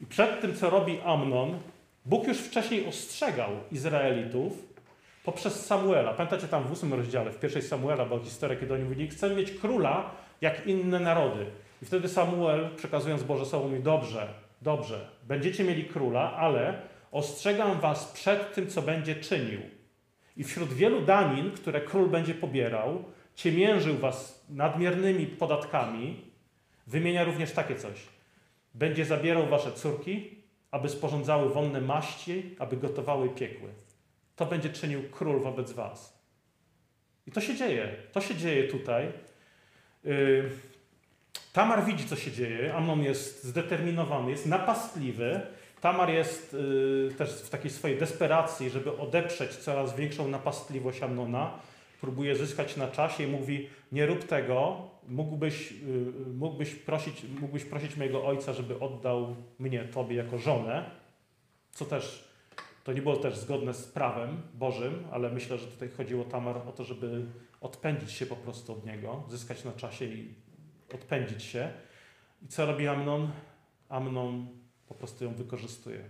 [0.00, 1.58] I przed tym, co robi Amnon,
[2.06, 4.52] Bóg już wcześniej ostrzegał Izraelitów
[5.24, 6.14] poprzez Samuela.
[6.14, 9.50] Pamiętacie tam w ósmym rozdziale, w pierwszej Samuela była historia, kiedy oni mówili, chcemy mieć
[9.50, 11.46] króla jak inne narody.
[11.82, 18.12] I wtedy Samuel, przekazując Boże Słowo, mówi, dobrze, dobrze, będziecie mieli króla, ale ostrzegam was
[18.12, 19.60] przed tym, co będzie czynił.
[20.36, 26.20] I wśród wielu danin, które król będzie pobierał, ciemiężył was nadmiernymi podatkami,
[26.86, 28.06] wymienia również takie coś.
[28.74, 33.68] Będzie zabierał wasze córki, aby sporządzały wonne maści, aby gotowały piekły.
[34.36, 36.20] To będzie czynił król wobec was.
[37.26, 37.96] I to się dzieje.
[38.12, 39.12] To się dzieje tutaj.
[40.04, 40.50] Yy,
[41.52, 42.74] Tamar widzi, co się dzieje.
[42.74, 45.40] Amnon jest zdeterminowany, jest napastliwy.
[45.80, 51.58] Tamar jest yy, też w takiej swojej desperacji, żeby odeprzeć coraz większą napastliwość Amnona.
[52.00, 54.76] Próbuje zyskać na czasie i mówi: Nie rób tego,
[55.08, 60.90] mógłbyś, yy, mógłbyś, prosić, mógłbyś prosić mojego ojca, żeby oddał mnie tobie jako żonę.
[61.72, 62.29] Co też
[62.84, 66.72] to nie było też zgodne z prawem Bożym, ale myślę, że tutaj chodziło Tamar o
[66.72, 67.26] to, żeby
[67.60, 70.34] odpędzić się po prostu od niego, zyskać na czasie i
[70.94, 71.72] odpędzić się.
[72.42, 73.30] I co robi Amnon?
[73.88, 74.48] Amnon
[74.88, 76.04] po prostu ją wykorzystuje.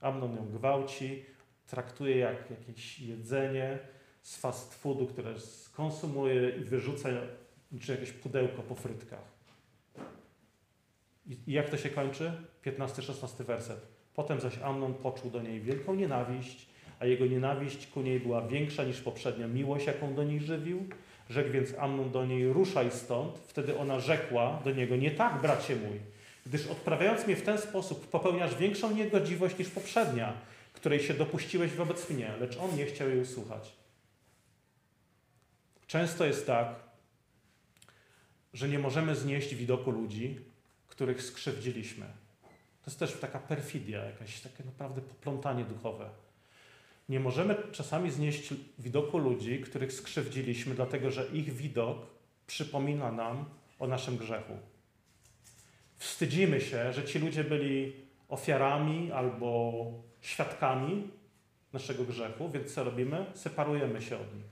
[0.00, 1.24] Amnon ją gwałci,
[1.66, 3.78] traktuje jak jakieś jedzenie
[4.22, 7.08] z fast foodu, które skonsumuje i wyrzuca
[7.80, 9.36] czy jakieś pudełko po frytkach.
[11.26, 12.32] I jak to się kończy?
[12.64, 13.95] 15-16 werset.
[14.16, 16.66] Potem zaś Amnon poczuł do niej wielką nienawiść,
[17.00, 20.88] a jego nienawiść ku niej była większa niż poprzednia miłość, jaką do niej żywił.
[21.30, 23.38] Rzekł więc Amnon do niej, ruszaj stąd.
[23.38, 26.00] Wtedy ona rzekła do niego, nie tak, bracie mój,
[26.46, 30.32] gdyż odprawiając mnie w ten sposób, popełniasz większą niegodziwość niż poprzednia,
[30.72, 33.72] której się dopuściłeś wobec mnie, lecz on nie chciał jej usłuchać.
[35.86, 36.74] Często jest tak,
[38.54, 40.40] że nie możemy znieść widoku ludzi,
[40.86, 42.06] których skrzywdziliśmy.
[42.86, 46.10] To jest też taka perfidia, jakaś takie naprawdę poplątanie duchowe.
[47.08, 51.98] Nie możemy czasami znieść widoku ludzi, których skrzywdziliśmy, dlatego że ich widok
[52.46, 53.44] przypomina nam
[53.78, 54.52] o naszym grzechu.
[55.96, 57.92] Wstydzimy się, że ci ludzie byli
[58.28, 59.84] ofiarami albo
[60.20, 61.10] świadkami
[61.72, 63.26] naszego grzechu, więc co robimy?
[63.34, 64.46] Separujemy się od nich.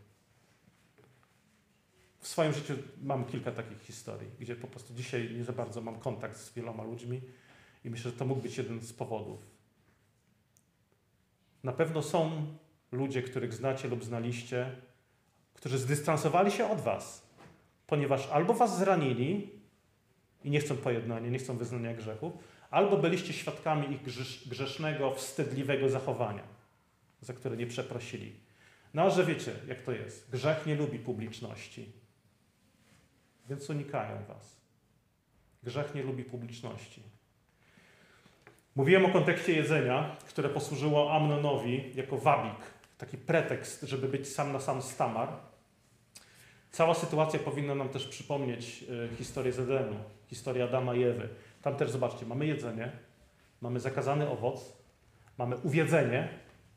[2.21, 6.01] W swoim życiu mam kilka takich historii, gdzie po prostu dzisiaj nie za bardzo mam
[6.01, 7.21] kontakt z wieloma ludźmi
[7.85, 9.41] i myślę, że to mógł być jeden z powodów.
[11.63, 12.47] Na pewno są
[12.93, 14.77] ludzie, których znacie lub znaliście,
[15.55, 17.27] którzy zdystansowali się od Was,
[17.87, 19.51] ponieważ albo Was zranili
[20.45, 22.39] i nie chcą pojednania, nie chcą wyznania grzechu,
[22.71, 24.03] albo byliście świadkami ich
[24.47, 26.43] grzesznego, wstydliwego zachowania,
[27.21, 28.33] za które nie przeprosili.
[28.95, 30.31] No, a że wiecie, jak to jest.
[30.31, 31.93] Grzech nie lubi publiczności,
[33.49, 34.57] więc unikają Was.
[35.63, 37.14] Grzech nie lubi publiczności.
[38.77, 42.61] Mówiłem o kontekście jedzenia, które posłużyło Amnonowi jako wabik,
[42.99, 45.29] taki pretekst, żeby być sam na sam z Tamar.
[46.71, 51.29] Cała sytuacja powinna nam też przypomnieć e, historię z Edenu, historię Adama i Ewy.
[51.63, 52.93] Tam też zobaczcie, mamy jedzenie,
[53.61, 54.73] mamy zakazany owoc,
[55.39, 56.29] mamy uwiedzenie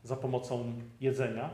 [0.04, 1.50] za pomocą jedzenia,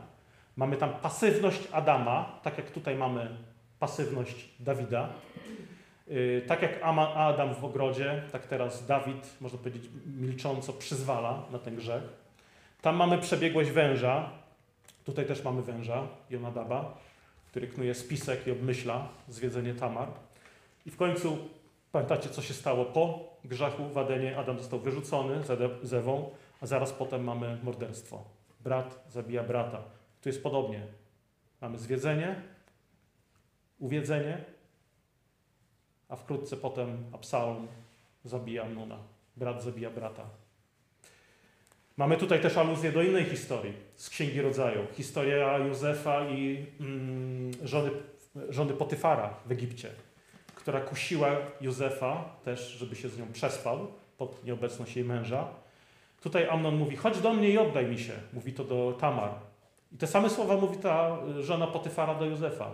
[0.56, 3.36] mamy tam pasywność Adama, tak jak tutaj mamy
[3.78, 5.12] pasywność Dawida,
[6.46, 6.78] tak jak
[7.14, 12.02] Adam w ogrodzie, tak teraz Dawid, można powiedzieć, milcząco przyzwala na ten grzech.
[12.82, 14.30] Tam mamy przebiegłość węża,
[15.04, 16.98] tutaj też mamy węża, Jonadaba,
[17.50, 20.08] który knuje spisek i obmyśla zwiedzenie Tamar.
[20.86, 21.38] I w końcu,
[21.92, 24.38] pamiętacie, co się stało po grzechu w Adenie?
[24.38, 25.40] Adam został wyrzucony
[25.82, 28.24] z Ewą, a zaraz potem mamy morderstwo.
[28.60, 29.82] Brat zabija brata.
[30.22, 30.82] Tu jest podobnie.
[31.60, 32.42] Mamy zwiedzenie,
[33.78, 34.44] uwiedzenie,
[36.08, 37.66] a wkrótce potem Absalom
[38.24, 38.98] zabija Amnona.
[39.36, 40.24] Brat zabija brata.
[41.96, 44.86] Mamy tutaj też aluzję do innej historii z Księgi Rodzaju.
[44.92, 47.90] Historia Józefa i mm, żony,
[48.48, 49.90] żony Potyfara w Egipcie,
[50.54, 51.28] która kusiła
[51.60, 53.86] Józefa też, żeby się z nią przespał
[54.18, 55.48] pod nieobecność jej męża.
[56.22, 58.12] Tutaj Amnon mówi, chodź do mnie i oddaj mi się.
[58.32, 59.30] Mówi to do Tamar.
[59.92, 62.70] I te same słowa mówi ta żona Potyfara do Józefa.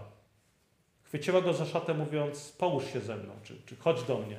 [1.11, 4.37] Chwyciła go za szatę mówiąc, połóż się ze mną, czy, czy chodź do mnie.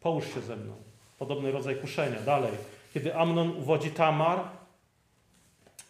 [0.00, 0.74] Połóż się ze mną.
[1.18, 2.20] Podobny rodzaj kuszenia.
[2.20, 2.52] Dalej.
[2.94, 4.40] Kiedy Amnon uwodzi Tamar,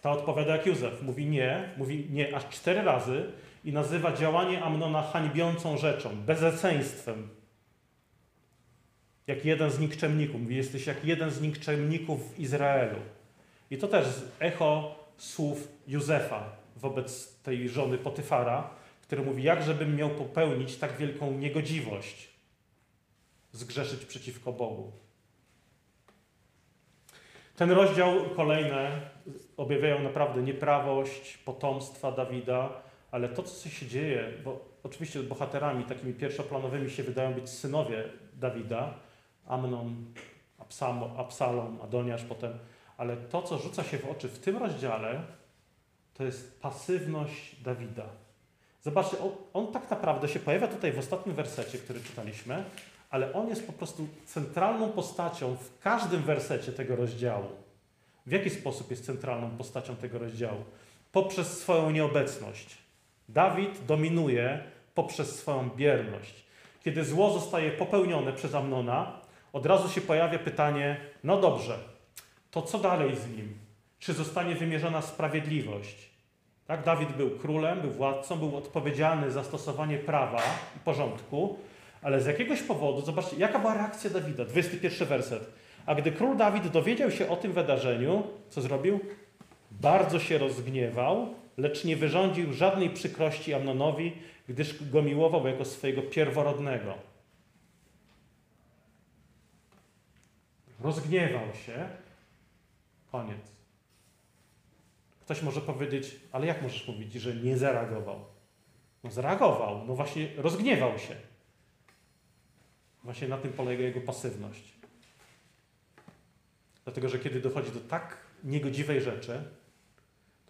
[0.01, 1.03] ta odpowiada jak Józef.
[1.03, 3.33] Mówi nie, mówi nie aż cztery razy
[3.65, 7.29] i nazywa działanie Amnona hańbiącą rzeczą, bezeceństwem.
[9.27, 10.41] Jak jeden z nikczemników.
[10.41, 12.99] Mówi, jesteś jak jeden z nikczemników w Izraelu.
[13.71, 14.07] I to też
[14.41, 16.45] echo słów Józefa
[16.77, 18.82] wobec tej żony Potyfara,
[19.12, 22.29] który mówi, jak żebym miał popełnić tak wielką niegodziwość,
[23.53, 24.92] zgrzeszyć przeciwko Bogu.
[27.57, 29.11] Ten rozdział kolejne
[29.57, 36.90] objawiają naprawdę nieprawość potomstwa Dawida, ale to, co się dzieje, bo oczywiście bohaterami takimi pierwszoplanowymi
[36.90, 38.94] się wydają być synowie Dawida,
[39.46, 40.14] Amnon,
[41.16, 42.59] Absalom, Adoniasz potem,
[42.96, 45.22] ale to, co rzuca się w oczy w tym rozdziale,
[46.14, 48.21] to jest pasywność Dawida.
[48.83, 52.64] Zobaczcie, on, on tak naprawdę się pojawia tutaj w ostatnim wersecie, który czytaliśmy,
[53.11, 57.49] ale on jest po prostu centralną postacią w każdym wersecie tego rozdziału.
[58.27, 60.64] W jaki sposób jest centralną postacią tego rozdziału?
[61.12, 62.79] Poprzez swoją nieobecność.
[63.29, 64.64] Dawid dominuje
[64.95, 66.45] poprzez swoją bierność.
[66.85, 69.21] Kiedy zło zostaje popełnione przez Amnona,
[69.53, 71.79] od razu się pojawia pytanie: no dobrze,
[72.51, 73.59] to co dalej z nim?
[73.99, 76.12] Czy zostanie wymierzona sprawiedliwość?
[76.66, 80.42] Tak, Dawid był królem, był władcą, był odpowiedzialny za stosowanie prawa
[80.77, 81.59] i porządku,
[82.03, 85.53] ale z jakiegoś powodu, zobaczcie, jaka była reakcja Dawida, 21 werset.
[85.87, 89.01] A gdy król Dawid dowiedział się o tym wydarzeniu, co zrobił?
[89.70, 94.12] Bardzo się rozgniewał, lecz nie wyrządził żadnej przykrości Amnonowi,
[94.48, 96.94] gdyż go miłował jako swojego pierworodnego.
[100.81, 101.88] Rozgniewał się.
[103.12, 103.62] Koniec.
[105.33, 108.25] Ktoś może powiedzieć, ale jak możesz mówić, że nie zareagował?
[109.05, 111.16] No zareagował, no właśnie rozgniewał się.
[113.05, 114.73] Właśnie na tym polega jego pasywność.
[116.85, 119.45] Dlatego, że kiedy dochodzi do tak niegodziwej rzeczy,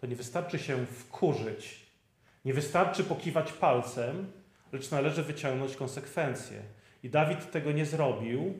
[0.01, 1.85] to nie wystarczy się wkurzyć,
[2.45, 4.31] nie wystarczy pokiwać palcem,
[4.71, 6.61] lecz należy wyciągnąć konsekwencje.
[7.03, 8.53] I Dawid tego nie zrobił.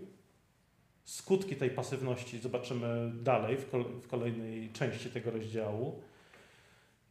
[1.04, 3.58] Skutki tej pasywności zobaczymy dalej
[4.02, 6.02] w kolejnej części tego rozdziału.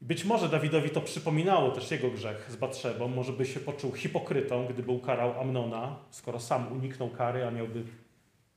[0.02, 3.08] Być może Dawidowi to przypominało też jego grzech z Batrzebą.
[3.08, 7.84] Może by się poczuł hipokrytą, gdyby ukarał Amnona, skoro sam uniknął kary, a miałby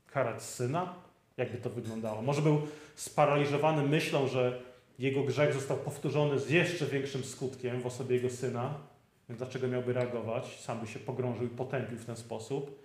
[0.08, 0.94] karać syna.
[1.38, 2.22] Jakby to wyglądało?
[2.22, 2.62] Może był
[2.96, 4.62] sparaliżowany myślą, że
[5.00, 8.74] jego grzech został powtórzony z jeszcze większym skutkiem w osobie jego syna.
[9.30, 10.60] Więc dlaczego miałby reagować?
[10.60, 12.84] Sam by się pogrążył i potępił w ten sposób.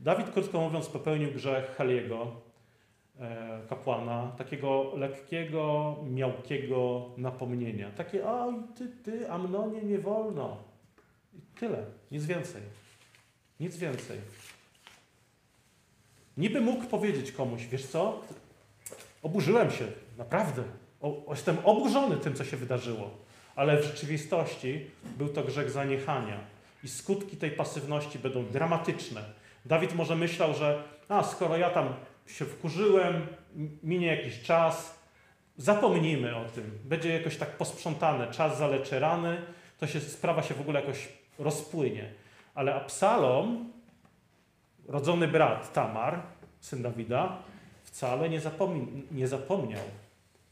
[0.00, 2.32] Dawid, krótko mówiąc, popełnił grzech Heliego,
[3.68, 7.90] kapłana, takiego lekkiego, miałkiego napomnienia.
[7.90, 10.56] Takie, oj, ty, ty, Amnonie, nie wolno.
[11.34, 12.62] I tyle, nic więcej.
[13.60, 14.18] Nic więcej.
[16.36, 18.20] Niby mógł powiedzieć komuś, wiesz co,
[19.22, 19.84] oburzyłem się,
[20.18, 20.62] naprawdę.
[21.00, 23.10] O, jestem oburzony tym, co się wydarzyło.
[23.56, 24.86] Ale w rzeczywistości
[25.18, 26.40] był to grzech zaniechania.
[26.84, 29.24] I skutki tej pasywności będą dramatyczne.
[29.64, 31.94] Dawid może myślał, że a, skoro ja tam
[32.32, 33.26] się wkurzyłem,
[33.82, 35.00] minie jakiś czas,
[35.56, 36.78] zapomnijmy o tym.
[36.84, 39.42] Będzie jakoś tak posprzątane, czas zaleczy rany,
[39.78, 42.12] to się, sprawa się w ogóle jakoś rozpłynie.
[42.54, 43.72] Ale Absalom
[44.88, 46.22] rodzony brat Tamar,
[46.60, 47.38] syn Dawida,
[47.84, 49.84] wcale nie, zapomni, nie zapomniał.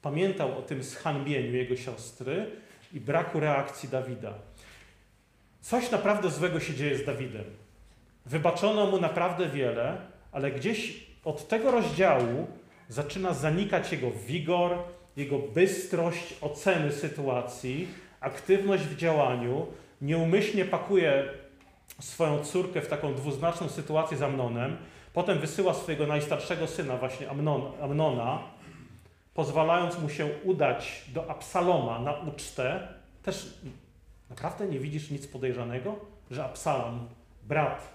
[0.03, 2.51] Pamiętał o tym zhańbieniu jego siostry
[2.93, 4.35] i braku reakcji Dawida.
[5.61, 7.45] Coś naprawdę złego się dzieje z Dawidem.
[8.27, 9.97] Wybaczono mu naprawdę wiele,
[10.33, 12.47] ale gdzieś od tego rozdziału
[12.89, 14.79] zaczyna zanikać jego wigor,
[15.17, 17.89] jego bystrość oceny sytuacji,
[18.21, 19.67] aktywność w działaniu.
[20.01, 21.29] Nieumyślnie pakuje
[22.01, 24.77] swoją córkę w taką dwuznaczną sytuację z Amnonem.
[25.13, 28.43] Potem wysyła swojego najstarszego syna, właśnie Amnon, Amnona,
[29.35, 32.89] pozwalając mu się udać do Absaloma na ucztę.
[33.23, 33.55] Też
[34.31, 35.97] naprawdę nie widzisz nic podejrzanego,
[36.31, 37.09] że Absalom,
[37.43, 37.89] brat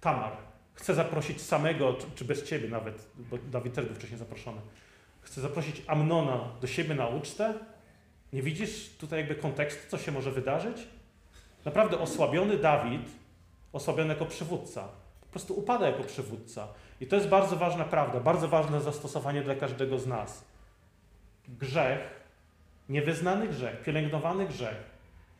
[0.00, 0.51] Tamar,
[0.82, 4.60] chce zaprosić samego, czy bez ciebie nawet, bo Dawid też był wcześniej zaproszony,
[5.20, 7.54] chce zaprosić Amnona do siebie na ucztę.
[8.32, 10.86] Nie widzisz tutaj jakby kontekstu, co się może wydarzyć?
[11.64, 13.10] Naprawdę osłabiony Dawid,
[13.72, 14.88] osłabiony jako przywódca,
[15.20, 16.68] po prostu upada jako przywódca.
[17.00, 20.44] I to jest bardzo ważna prawda, bardzo ważne zastosowanie dla każdego z nas.
[21.48, 22.00] Grzech,
[22.88, 24.76] niewyznany grzech, pielęgnowany grzech,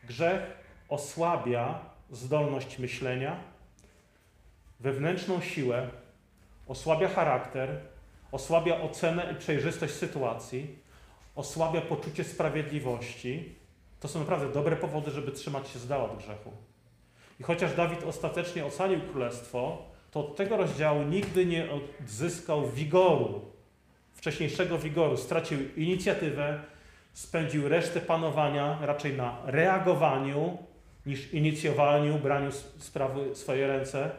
[0.04, 0.42] grzech
[0.88, 3.51] osłabia zdolność myślenia,
[4.82, 5.88] wewnętrzną siłę,
[6.66, 7.80] osłabia charakter,
[8.32, 10.78] osłabia ocenę i przejrzystość sytuacji,
[11.36, 13.54] osłabia poczucie sprawiedliwości.
[14.00, 16.52] To są naprawdę dobre powody, żeby trzymać się z dala od grzechu.
[17.40, 23.40] I chociaż Dawid ostatecznie ocalił królestwo, to od tego rozdziału nigdy nie odzyskał wigoru,
[24.14, 25.16] wcześniejszego wigoru.
[25.16, 26.62] Stracił inicjatywę,
[27.12, 30.58] spędził resztę panowania raczej na reagowaniu
[31.06, 34.10] niż inicjowaniu, braniu sprawy w swoje ręce.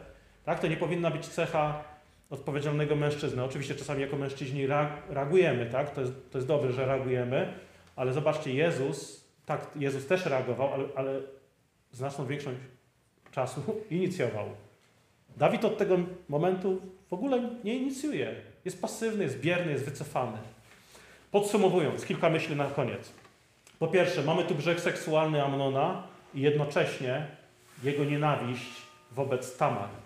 [0.46, 0.60] Tak?
[0.60, 1.84] To nie powinna być cecha
[2.30, 3.44] odpowiedzialnego mężczyzny.
[3.44, 4.68] Oczywiście czasami jako mężczyźni
[5.10, 5.90] reagujemy, tak?
[5.90, 7.54] To jest, to jest dobre, że reagujemy,
[7.96, 11.20] ale zobaczcie, Jezus, tak, Jezus też reagował, ale, ale
[11.92, 12.58] znaczną większość
[13.32, 14.50] czasu inicjował.
[15.38, 15.98] Dawid od tego
[16.30, 18.36] momentu w ogóle nie inicjuje.
[18.66, 20.38] Jest pasywny, jest bierny, jest wycofany.
[21.32, 23.12] Podsumowując, kilka myśli na koniec.
[23.80, 26.04] Po pierwsze, mamy tu grzech seksualny Amnona
[26.34, 27.28] i jednocześnie
[27.84, 30.03] jego nienawiść wobec Tamar.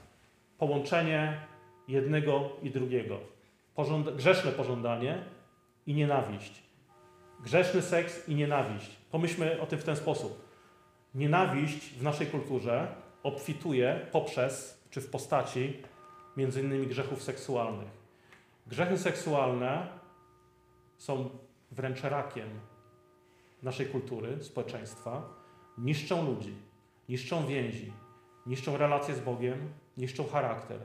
[0.58, 1.41] Połączenie
[1.88, 3.20] jednego i drugiego.
[3.76, 5.24] Pożąda grzeszne pożądanie
[5.86, 6.63] i nienawiść.
[7.43, 8.98] Grzeszny seks i nienawiść.
[9.12, 10.48] Pomyślmy o tym w ten sposób.
[11.15, 12.88] Nienawiść w naszej kulturze
[13.24, 15.78] obfituje poprzez czy w postaci
[16.38, 17.89] między innymi grzechów seksualnych.
[18.67, 19.88] Grzechy seksualne
[20.98, 21.30] są
[21.72, 22.50] wręcz rakiem
[23.63, 25.30] naszej kultury, społeczeństwa.
[25.78, 26.54] Niszczą ludzi,
[27.10, 27.93] niszczą więzi,
[28.46, 30.79] niszczą relacje z Bogiem, niszczą charakter.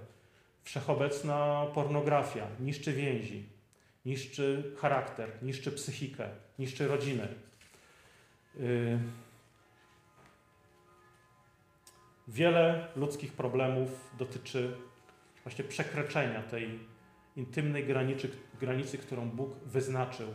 [0.65, 3.49] Wszechobecna pornografia niszczy więzi,
[4.07, 7.29] niszczy charakter, niszczy psychikę, niszczy rodzinę.
[8.57, 8.99] Yy.
[12.29, 14.77] Wiele ludzkich problemów dotyczy
[15.45, 16.79] właśnie przekroczenia tej
[17.37, 20.29] intymnej granicy, granicy, którą Bóg wyznaczył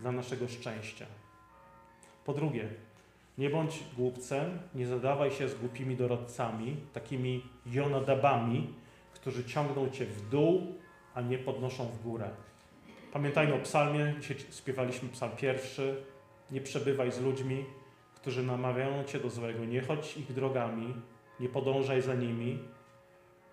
[0.00, 1.06] dla naszego szczęścia.
[2.24, 2.68] Po drugie,
[3.38, 8.74] nie bądź głupcem, nie zadawaj się z głupimi doradcami, takimi jonadabami,
[9.14, 10.74] którzy ciągną cię w dół,
[11.14, 12.30] a nie podnoszą w górę.
[13.12, 16.04] Pamiętajmy o psalmie, dzisiaj śpiewaliśmy psalm pierwszy.
[16.50, 17.64] Nie przebywaj z ludźmi,
[18.14, 19.64] którzy namawiają cię do złego.
[19.64, 20.94] Nie chodź ich drogami,
[21.40, 22.58] nie podążaj za nimi.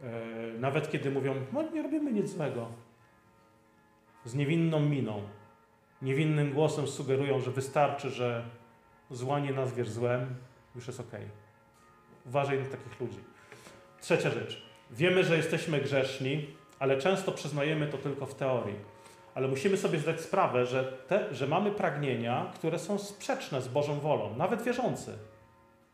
[0.01, 2.67] E, nawet kiedy mówią, no nie robimy nic złego.
[4.25, 5.21] Z niewinną miną,
[6.01, 8.45] niewinnym głosem sugerują, że wystarczy, że
[9.11, 10.35] zła nie nazwiesz złem,
[10.75, 11.11] już jest ok.
[12.25, 13.19] Uważaj na takich ludzi.
[14.01, 14.63] Trzecia rzecz.
[14.91, 16.47] Wiemy, że jesteśmy grzeszni,
[16.79, 18.79] ale często przyznajemy to tylko w teorii.
[19.35, 23.99] Ale musimy sobie zdać sprawę, że, te, że mamy pragnienia, które są sprzeczne z Bożą
[23.99, 25.17] wolą, nawet wierzący,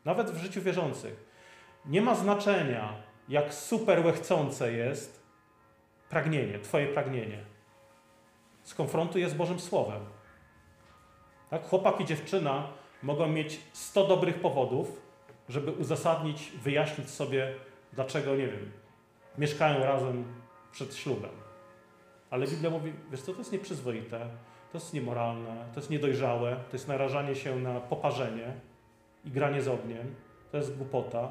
[0.06, 1.26] nawet w życiu wierzących.
[1.86, 2.94] Nie ma znaczenia,
[3.30, 5.24] jak super łechcące jest
[6.10, 7.46] pragnienie, Twoje pragnienie.
[8.64, 10.06] Skonfrontuj je z Bożym Słowem.
[11.50, 11.64] Tak?
[11.64, 12.68] Chłopak i dziewczyna
[13.06, 15.02] mogą mieć 100 dobrych powodów,
[15.50, 17.54] żeby uzasadnić, wyjaśnić sobie,
[17.94, 18.72] dlaczego, nie wiem,
[19.38, 20.26] mieszkają razem
[20.72, 21.32] przed ślubem.
[22.30, 24.20] Ale Biblia mówi, wiesz co, to jest nieprzyzwoite,
[24.72, 28.54] to jest niemoralne, to jest niedojrzałe, to jest narażanie się na poparzenie
[29.26, 30.16] i granie z ogniem,
[30.52, 31.30] to jest głupota.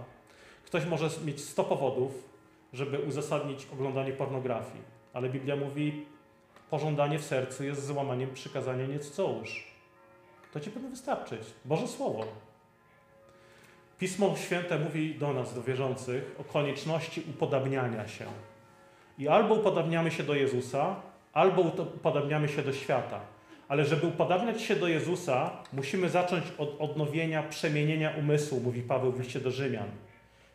[0.67, 2.29] Ktoś może mieć 100 powodów,
[2.73, 6.07] żeby uzasadnić oglądanie pornografii, ale Biblia mówi,
[6.71, 9.74] pożądanie w sercu jest złamaniem przykazania nie cudzołóż.
[10.55, 11.41] To ci powinno wystarczyć.
[11.65, 12.25] Boże Słowo.
[13.99, 18.25] Pismo Święte mówi do nas, do wierzących, o konieczności upodabniania się.
[19.19, 20.97] I albo upodabniamy się do Jezusa,
[21.33, 23.21] albo upodabniamy się do świata.
[23.69, 29.21] Ale żeby upodabniać się do Jezusa, musimy zacząć od odnowienia, przemienienia umysłu, mówi Paweł w
[29.21, 29.89] liście do Rzymian.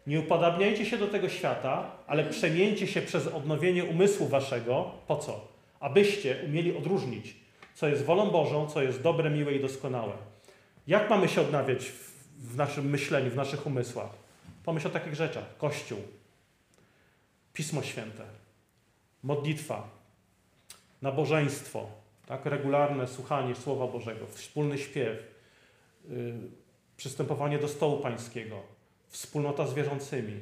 [0.07, 4.91] Nie upodabniajcie się do tego świata, ale przemieńcie się przez odnowienie umysłu waszego.
[5.07, 5.47] Po co?
[5.79, 7.35] Abyście umieli odróżnić,
[7.79, 10.13] co jest wolą Bożą, co jest dobre, miłe i doskonałe.
[10.87, 11.91] Jak mamy się odnawiać
[12.37, 14.09] w naszym myśleniu, w naszych umysłach?
[14.63, 15.57] Pomyśl o takich rzeczach.
[15.57, 15.99] Kościół,
[17.53, 18.23] Pismo Święte,
[19.23, 19.89] modlitwa,
[21.01, 21.87] nabożeństwo,
[22.25, 22.45] tak?
[22.45, 25.17] regularne słuchanie Słowa Bożego, wspólny śpiew,
[26.09, 26.33] yy,
[26.97, 28.61] przystępowanie do stołu pańskiego,
[29.07, 30.39] wspólnota z wierzącymi.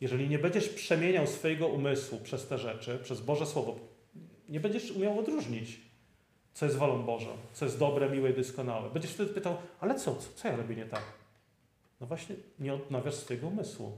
[0.00, 3.76] Jeżeli nie będziesz przemieniał swojego umysłu przez te rzeczy, przez Boże Słowo,
[4.48, 5.85] nie będziesz umiał odróżnić,
[6.56, 8.90] co jest wolą Bożą, co jest dobre, miłe i doskonałe.
[8.90, 11.02] Będziesz wtedy pytał, ale co, co, co ja robię nie tak?
[12.00, 13.92] No właśnie, nie odnawiasz swojego umysłu.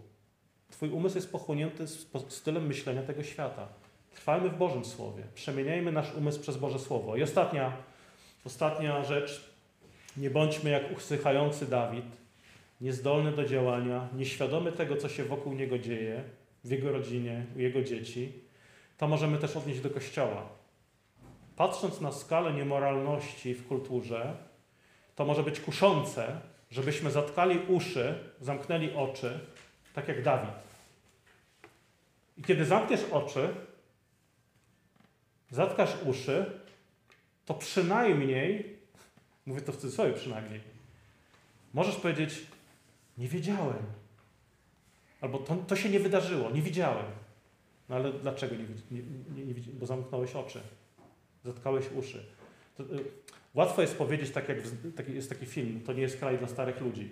[0.70, 1.86] Twój umysł jest pochłonięty
[2.28, 3.68] stylem myślenia tego świata.
[4.14, 5.22] Trwajmy w Bożym Słowie.
[5.34, 7.16] Przemieniajmy nasz umysł przez Boże Słowo.
[7.16, 7.72] I ostatnia,
[8.44, 9.50] ostatnia rzecz.
[10.16, 12.06] Nie bądźmy jak usychający Dawid,
[12.80, 16.24] niezdolny do działania, nieświadomy tego, co się wokół niego dzieje,
[16.64, 18.32] w jego rodzinie, u jego dzieci.
[18.96, 20.57] To możemy też odnieść do Kościoła.
[21.58, 24.36] Patrząc na skalę niemoralności w kulturze,
[25.16, 26.40] to może być kuszące,
[26.70, 29.40] żebyśmy zatkali uszy, zamknęli oczy,
[29.94, 30.50] tak jak Dawid.
[32.36, 33.54] I kiedy zamkniesz oczy,
[35.50, 36.60] zatkasz uszy,
[37.46, 38.76] to przynajmniej,
[39.46, 40.60] mówię to w cudzysłowie przynajmniej,
[41.74, 42.46] możesz powiedzieć,
[43.18, 43.82] nie wiedziałem.
[45.20, 47.06] Albo to, to się nie wydarzyło, nie widziałem.
[47.88, 49.02] No ale dlaczego nie, nie,
[49.36, 50.60] nie, nie Bo zamknąłeś oczy,
[51.44, 52.24] zatkałeś uszy.
[52.76, 52.86] To, y,
[53.54, 56.48] łatwo jest powiedzieć, tak jak w, taki, jest taki film, to nie jest kraj dla
[56.48, 57.10] starych ludzi.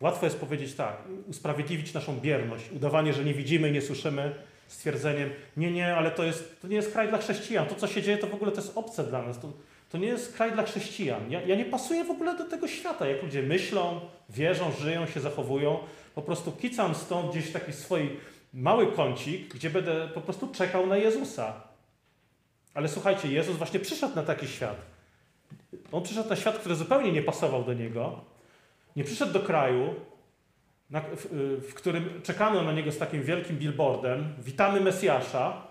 [0.00, 0.96] Łatwo jest powiedzieć tak,
[1.26, 4.34] usprawiedliwić naszą bierność, udawanie, że nie widzimy nie słyszymy,
[4.68, 7.66] stwierdzeniem, nie, nie, ale to, jest, to nie jest kraj dla chrześcijan.
[7.66, 9.40] To, co się dzieje, to w ogóle to jest obce dla nas.
[9.40, 9.52] To,
[9.90, 11.30] to nie jest kraj dla chrześcijan.
[11.30, 15.20] Ja, ja nie pasuję w ogóle do tego świata, jak ludzie myślą, wierzą, żyją, się
[15.20, 15.78] zachowują.
[16.14, 18.16] Po prostu kicam stąd gdzieś taki swój
[18.54, 21.69] mały kącik, gdzie będę po prostu czekał na Jezusa.
[22.74, 24.76] Ale słuchajcie, Jezus właśnie przyszedł na taki świat.
[25.92, 28.20] On przyszedł na świat, który zupełnie nie pasował do niego.
[28.96, 29.94] Nie przyszedł do kraju,
[30.90, 31.02] na,
[31.68, 34.34] w, którym czekano na niego z takim wielkim billboardem.
[34.38, 35.62] Witamy Mesjasza.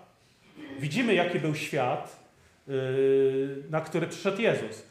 [0.78, 2.26] Widzimy, jaki był świat,
[2.68, 4.82] yy, na który przyszedł Jezus.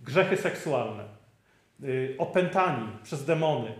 [0.00, 1.04] Grzechy seksualne,
[1.80, 3.72] yy, opętani przez demony,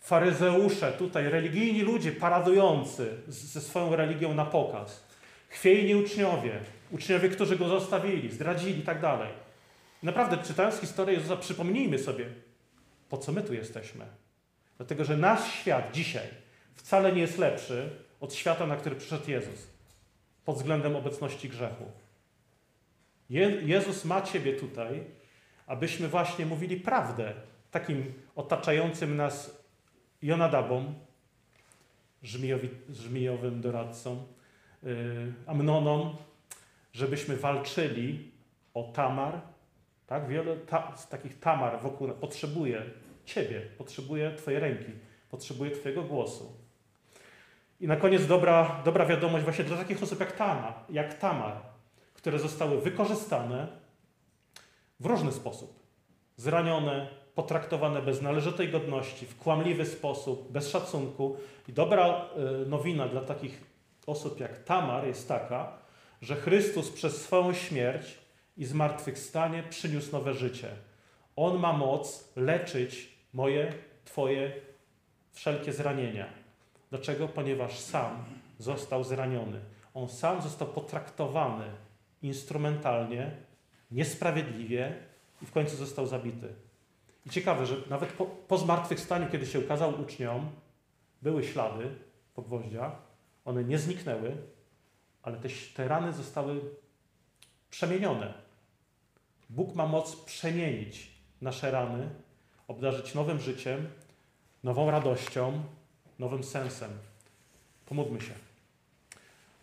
[0.00, 5.04] faryzeusze, tutaj religijni ludzie paradujący ze swoją religią na pokaz,
[5.48, 6.60] chwiejni uczniowie,
[6.92, 9.28] uczniowie, którzy go zostawili, zdradzili i tak dalej.
[10.02, 12.26] Naprawdę, czytając historię Jezusa, przypomnijmy sobie,
[13.08, 14.04] po co my tu jesteśmy.
[14.76, 16.28] Dlatego, że nasz świat dzisiaj
[16.74, 17.90] wcale nie jest lepszy
[18.20, 19.66] od świata, na który przyszedł Jezus
[20.44, 21.84] pod względem obecności grzechu.
[23.30, 25.04] Je Jezus ma Ciebie tutaj,
[25.66, 27.32] abyśmy właśnie mówili prawdę
[27.70, 29.62] takim otaczającym nas
[30.22, 30.94] Jonadabom,
[32.22, 34.26] żmijowi, żmijowym doradcą,
[34.82, 36.16] yy, Amnonom,
[36.92, 38.32] żebyśmy walczyli
[38.74, 39.40] o Tamar.
[40.06, 40.28] Tak?
[40.28, 42.82] Wiele ta, z takich Tamar wokół potrzebuje
[43.24, 44.92] Ciebie, potrzebuje Twojej ręki,
[45.30, 46.52] potrzebuje Twojego głosu.
[47.80, 51.56] I na koniec dobra, dobra wiadomość właśnie dla takich osób jak Tamar, jak Tamar,
[52.14, 53.68] które zostały wykorzystane
[55.00, 55.82] w różny sposób.
[56.36, 61.36] Zranione, potraktowane bez należytej godności, w kłamliwy sposób, bez szacunku.
[61.68, 62.28] I dobra
[62.64, 63.64] y, nowina dla takich
[64.06, 65.72] osób jak Tamar jest taka,
[66.22, 68.18] że Chrystus przez swoją śmierć
[68.56, 70.68] i zmartwychwstanie przyniósł nowe życie.
[71.36, 73.72] On ma moc leczyć moje,
[74.04, 74.52] Twoje
[75.32, 76.26] wszelkie zranienia.
[76.90, 77.28] Dlaczego?
[77.28, 78.24] Ponieważ sam
[78.58, 79.60] został zraniony.
[79.94, 81.64] On sam został potraktowany
[82.22, 83.30] instrumentalnie,
[83.90, 84.94] niesprawiedliwie
[85.42, 86.48] i w końcu został zabity.
[87.26, 90.50] I ciekawe, że nawet po, po zmartwychwstaniu, kiedy się ukazał uczniom,
[91.22, 91.88] były ślady
[92.34, 92.92] po gwoździach,
[93.44, 94.36] one nie zniknęły,
[95.22, 96.60] ale te, te rany zostały
[97.70, 98.34] przemienione.
[99.50, 101.10] Bóg ma moc przemienić
[101.40, 102.08] nasze rany,
[102.68, 103.88] obdarzyć nowym życiem,
[104.64, 105.62] nową radością,
[106.18, 106.90] nowym sensem.
[107.86, 108.32] Pomódlmy się.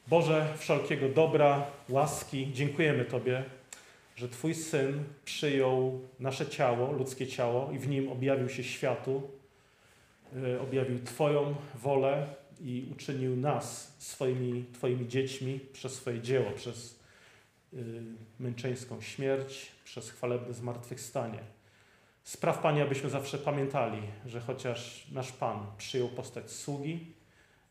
[0.07, 3.43] Boże, wszelkiego dobra, łaski, dziękujemy Tobie,
[4.15, 9.29] że Twój Syn przyjął nasze ciało, ludzkie ciało i w nim objawił się światu,
[10.35, 12.27] y, objawił Twoją wolę
[12.61, 16.99] i uczynił nas swoimi Twoimi dziećmi przez swoje dzieło, przez
[17.73, 18.01] y,
[18.39, 21.39] męczeńską śmierć, przez chwalebne zmartwychwstanie.
[22.23, 27.13] Spraw, Panie, abyśmy zawsze pamiętali, że chociaż nasz Pan przyjął postać sługi,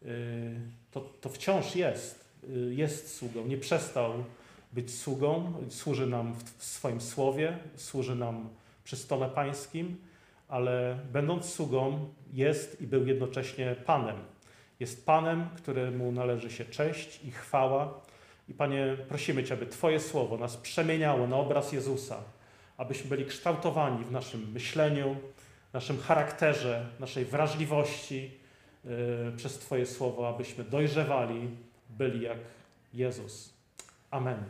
[0.03, 0.61] y,
[0.91, 3.47] to, to wciąż jest, y, jest sługą.
[3.47, 4.25] Nie przestał
[4.73, 8.49] być sługą, służy nam w swoim słowie, służy nam
[8.85, 9.97] przy stole pańskim,
[10.49, 14.17] ale będąc sługą jest i był jednocześnie Panem.
[14.81, 18.01] Jest Panem, któremu należy się cześć i chwała.
[18.49, 22.17] I Panie, prosimy Cię, aby Twoje słowo nas przemieniało na obraz Jezusa,
[22.77, 25.17] abyśmy byli kształtowani w naszym myśleniu,
[25.73, 28.31] naszym charakterze, naszej wrażliwości
[28.85, 31.51] yy, przez Twoje słowo, abyśmy dojrzewali,
[31.91, 32.39] byli jak
[32.95, 33.55] Jezus.
[34.11, 34.45] Amen.